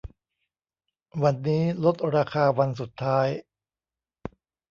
[1.23, 3.27] วันนี้ลดราคาวันสุดท้าย